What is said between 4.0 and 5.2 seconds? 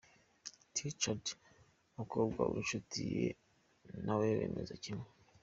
na we bameze kimwe.